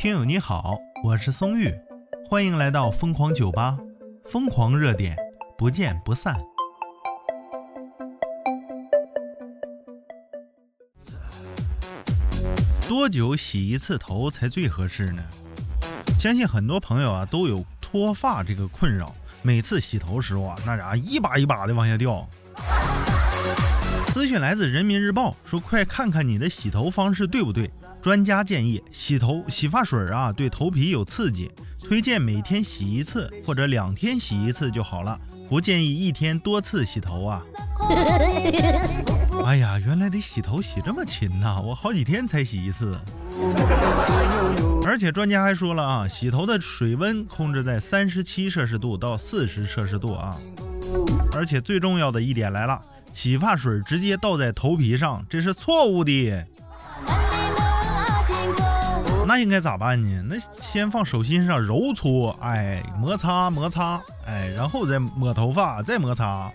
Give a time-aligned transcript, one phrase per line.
[0.00, 1.70] 听友你好，我是松玉，
[2.26, 3.76] 欢迎来到疯狂酒吧，
[4.24, 5.14] 疯狂热点，
[5.58, 6.34] 不见不散。
[12.88, 15.22] 多久洗一次头才最合适呢？
[16.18, 22.26] 相信很多朋友啊都有脱发这个困扰，每次洗头时候啊，那家一把一把的往下掉。
[24.06, 27.70] 资讯来自人民日报，说快看看你的洗头方式对不对。
[28.02, 31.50] 专家建议，洗头洗发水啊对头皮有刺激，
[31.82, 35.18] 推荐每天洗一次或者两天洗一次就好了，
[35.48, 37.42] 不建议一天多次洗头啊。
[39.44, 42.98] 哎呀，原来得洗头洗这么勤呐，我好几天才洗一次。
[44.86, 50.34] 而且专家还说了啊，洗头的水温控制在三十七摄氏度到四十摄氏度啊。
[51.36, 52.80] 而且最重要的一点来了，
[53.12, 56.46] 洗发水直接倒在头皮上，这是错误的。
[59.30, 60.24] 那应该咋办呢？
[60.28, 66.50] 那先放手心上揉搓，哎，摩擦摩擦，哎，然后再抹头发，再摩擦。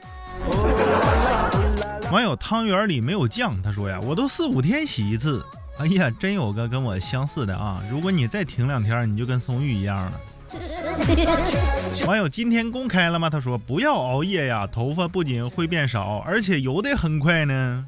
[2.11, 5.41] 网友汤圆里没有酱，他说呀，我都四五天洗一次。
[5.77, 7.81] 哎呀，真有个跟我相似的啊！
[7.89, 10.19] 如果你再停两天，你就跟松玉一样了。
[12.05, 13.29] 网友今天公开了吗？
[13.29, 17.87] 他说不要熬夜呀，头发不仅会变少，而且油的很快呢。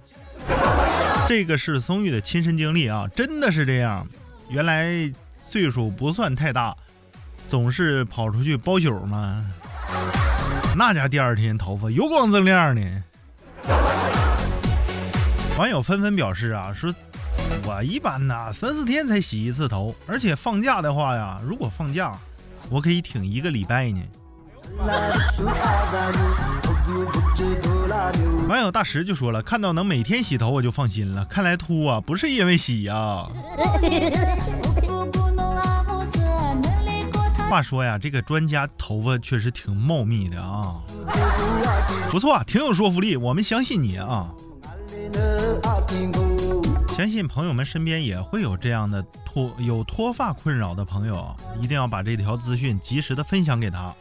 [1.28, 4.08] 这个是松玉的亲身经历啊，真的是这样。
[4.50, 5.12] 原来
[5.46, 6.76] 岁数不算太大，
[7.50, 9.46] 总是跑出去包宿嘛。
[10.76, 12.82] 那家第二天头发油光锃亮的。
[15.58, 16.94] 网友纷纷表示啊，说
[17.66, 22.18] 我一般呐三四天才洗一次头，而且放假的话呀，如果放假，
[22.70, 24.02] 我可以挺一个礼拜呢。
[28.48, 31.26] 网友大石就说了，看到能每天洗头我就放心了。
[31.26, 33.28] 看来秃啊不是因为洗呀。
[37.50, 40.76] 话说呀，这个专家头发确实挺茂密的啊，
[42.10, 44.30] 不错，挺有说服力，我们相信你啊。
[46.90, 53.94] 相信朋友们身边也会有这样的脱有脱发困扰的朋友，一定要把这条资讯及时的分享给他。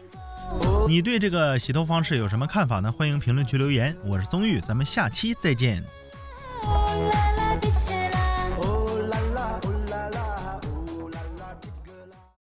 [0.86, 2.92] 你对这个洗头方式有什么看法呢？
[2.92, 3.96] 欢迎评论区留言。
[4.04, 5.84] 我是宗玉，咱们下期再见。